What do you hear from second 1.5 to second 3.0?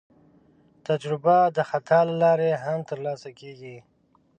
د خطا له لارې هم